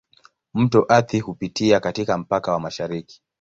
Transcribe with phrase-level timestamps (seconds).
[0.53, 3.21] Mto Athi hupitia katika mpaka wa mashariki.